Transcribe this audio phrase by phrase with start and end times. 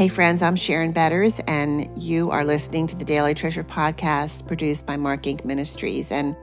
[0.00, 4.86] Hey, friends, I'm Sharon Betters, and you are listening to the Daily Treasure podcast produced
[4.86, 5.44] by Mark Inc.
[5.44, 6.10] Ministries.
[6.10, 6.34] And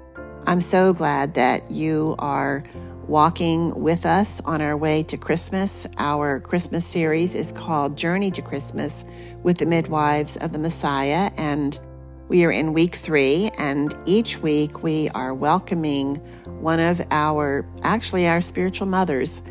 [0.46, 2.63] I'm so glad that you are
[3.08, 5.88] walking with us on our way to Christmas.
[5.97, 9.06] Our Christmas series is called Journey to Christmas
[9.42, 11.31] with the Midwives of the Messiah.
[11.35, 11.79] And
[12.28, 16.17] we are in week three, and each week we are welcoming
[16.62, 19.42] one of our, actually, our spiritual mothers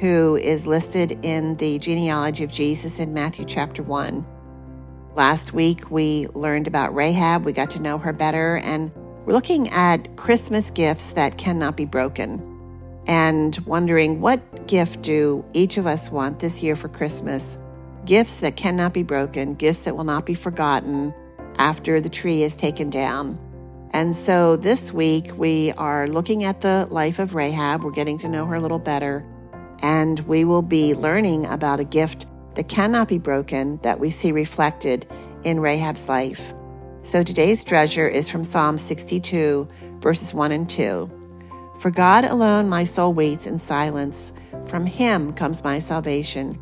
[0.00, 4.26] who is listed in the genealogy of Jesus in Matthew chapter 1.
[5.14, 7.44] Last week, we learned about Rahab.
[7.44, 8.90] We got to know her better, and
[9.24, 12.54] we're looking at Christmas gifts that cannot be broken
[13.06, 17.58] and wondering what gift do each of us want this year for Christmas?
[18.04, 21.14] Gifts that cannot be broken, gifts that will not be forgotten
[21.58, 23.38] after the tree is taken down.
[23.92, 27.84] And so this week, we are looking at the life of Rahab.
[27.84, 29.24] We're getting to know her a little better
[29.82, 34.32] and we will be learning about a gift that cannot be broken that we see
[34.32, 35.06] reflected
[35.44, 36.54] in Rahab's life.
[37.02, 39.68] So today's treasure is from Psalm 62,
[40.00, 41.10] verses 1 and 2.
[41.78, 44.32] For God alone my soul waits in silence.
[44.66, 46.58] From him comes my salvation.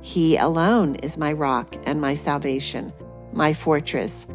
[0.00, 2.92] He alone is my rock and my salvation,
[3.32, 4.26] my fortress.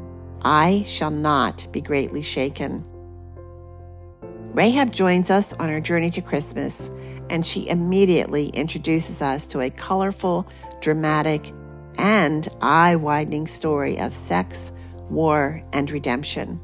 [0.42, 2.86] I shall not be greatly shaken.
[4.54, 6.90] Rahab joins us on our journey to Christmas
[7.30, 10.48] and she immediately introduces us to a colorful,
[10.82, 11.54] dramatic,
[11.98, 14.72] and eye widening story of sex,
[15.10, 16.60] war, and redemption.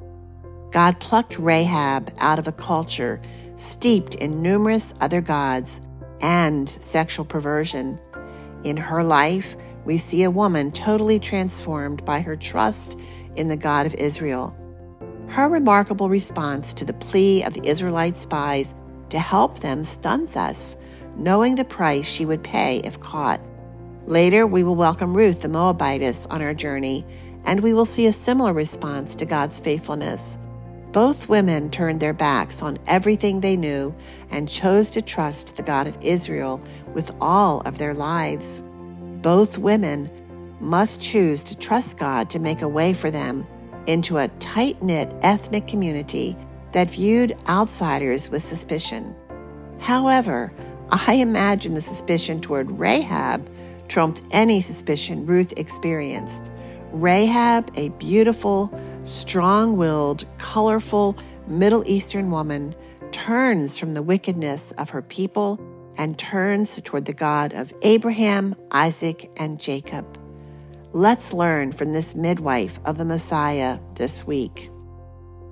[0.71, 3.21] God plucked Rahab out of a culture
[3.55, 5.81] steeped in numerous other gods
[6.21, 7.99] and sexual perversion.
[8.63, 12.99] In her life, we see a woman totally transformed by her trust
[13.35, 14.55] in the God of Israel.
[15.27, 18.73] Her remarkable response to the plea of the Israelite spies
[19.09, 20.77] to help them stuns us,
[21.17, 23.41] knowing the price she would pay if caught.
[24.05, 27.05] Later, we will welcome Ruth the Moabitess on our journey,
[27.43, 30.37] and we will see a similar response to God's faithfulness.
[30.91, 33.93] Both women turned their backs on everything they knew
[34.31, 36.61] and chose to trust the God of Israel
[36.93, 38.63] with all of their lives.
[39.21, 40.09] Both women
[40.61, 43.45] must choose to trust God to make a way for them
[43.87, 46.35] into a tight knit ethnic community
[46.71, 49.15] that viewed outsiders with suspicion.
[49.79, 50.51] However,
[50.91, 53.49] I imagine the suspicion toward Rahab
[53.87, 56.51] trumped any suspicion Ruth experienced.
[56.91, 58.71] Rahab, a beautiful,
[59.03, 61.17] strong willed, colorful
[61.47, 62.75] Middle Eastern woman,
[63.11, 65.59] turns from the wickedness of her people
[65.97, 70.19] and turns toward the God of Abraham, Isaac, and Jacob.
[70.95, 74.69] Let's learn from this midwife of the Messiah this week.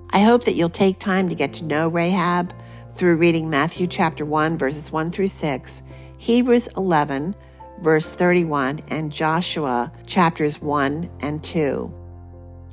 [0.08, 2.54] I hope that you'll take time to get to know Rahab
[2.94, 5.82] through reading Matthew chapter 1, verses 1 through 6,
[6.16, 7.36] Hebrews 11,
[7.82, 11.92] verse 31, and Joshua chapters 1 and 2.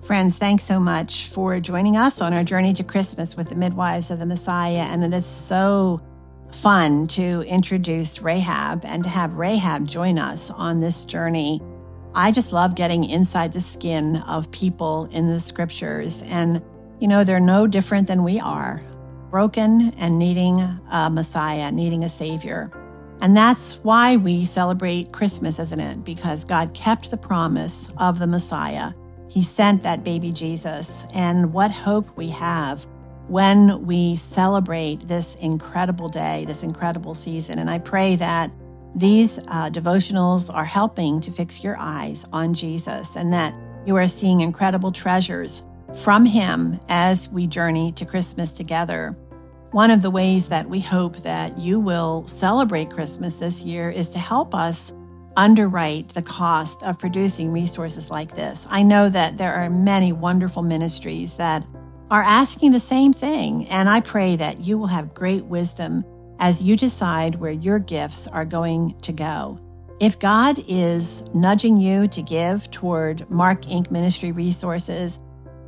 [0.05, 4.11] Friends, thanks so much for joining us on our journey to Christmas with the midwives
[4.11, 4.87] of the Messiah.
[4.87, 5.99] And it is so
[6.53, 11.59] fun to introduce Rahab and to have Rahab join us on this journey.
[12.13, 16.61] I just love getting inside the skin of people in the scriptures and
[17.01, 18.79] you know, they're no different than we are
[19.31, 20.59] broken and needing
[20.91, 22.71] a Messiah, needing a Savior.
[23.21, 26.03] And that's why we celebrate Christmas, isn't it?
[26.03, 28.93] Because God kept the promise of the Messiah.
[29.29, 31.05] He sent that baby Jesus.
[31.15, 32.85] And what hope we have
[33.27, 37.57] when we celebrate this incredible day, this incredible season.
[37.57, 38.51] And I pray that
[38.95, 44.07] these uh, devotionals are helping to fix your eyes on Jesus and that you are
[44.07, 45.65] seeing incredible treasures
[46.03, 49.17] from Him as we journey to Christmas together.
[49.71, 54.11] One of the ways that we hope that you will celebrate Christmas this year is
[54.11, 54.93] to help us
[55.37, 58.67] underwrite the cost of producing resources like this.
[58.69, 61.65] I know that there are many wonderful ministries that
[62.09, 66.03] are asking the same thing, and I pray that you will have great wisdom
[66.41, 69.57] as you decide where your gifts are going to go.
[70.01, 73.91] If God is nudging you to give toward Mark Inc.
[73.91, 75.19] ministry resources,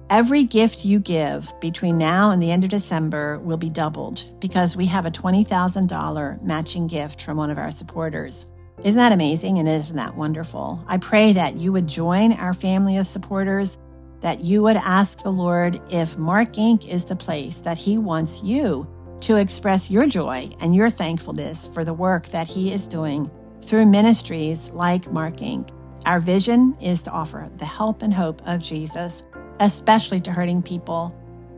[0.10, 4.76] Every gift you give between now and the end of December will be doubled because
[4.76, 8.46] we have a $20,000 matching gift from one of our supporters.
[8.84, 10.84] Isn't that amazing and isn't that wonderful?
[10.88, 13.80] I pray that you would join our family of supporters,
[14.20, 16.88] that you would ask the Lord if Mark Inc.
[16.88, 18.86] is the place that He wants you
[19.24, 23.30] to express your joy and your thankfulness for the work that He is doing
[23.62, 25.70] through ministries like Mark Inc.
[26.06, 29.26] Our vision is to offer the help and hope of Jesus
[29.60, 31.18] especially to hurting people.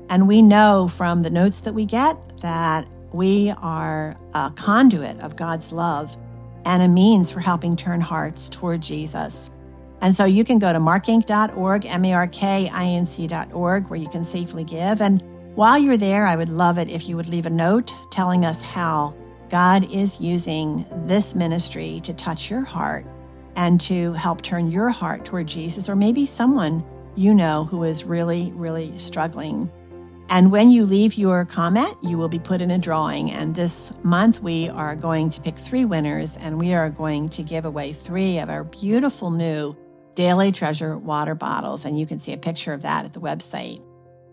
[0.10, 5.36] And we know from the notes that we get that we are a conduit of
[5.36, 6.16] God's love
[6.66, 9.50] and a means for helping turn hearts toward Jesus.
[10.02, 14.00] And so you can go to markinc.org, M A R K I N C.org, where
[14.00, 15.02] you can safely give.
[15.02, 15.24] And
[15.56, 18.62] while you're there, I would love it if you would leave a note telling us
[18.62, 19.16] how
[19.50, 23.06] God is using this ministry to touch your heart
[23.56, 26.84] and to help turn your heart toward Jesus, or maybe someone
[27.16, 29.72] you know who is really, really struggling.
[30.28, 33.32] And when you leave your comment, you will be put in a drawing.
[33.32, 37.44] And this month, we are going to pick three winners, and we are going to
[37.44, 39.74] give away three of our beautiful new
[40.16, 41.86] Daily Treasure water bottles.
[41.86, 43.82] And you can see a picture of that at the website.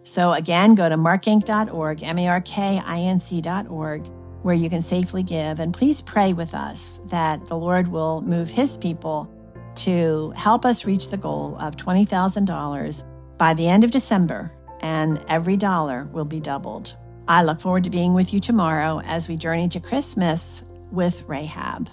[0.03, 4.11] So, again, go to markinc.org, M A R K I N C.org
[4.43, 5.61] where you can safely give.
[5.61, 9.33] And please pray with us that the Lord will move his people
[9.77, 15.57] to help us reach the goal of $20,000 by the end of December, and every
[15.57, 16.97] dollar will be doubled.
[17.29, 21.89] I look forward to being with you tomorrow as we journey to Christmas with Rahab.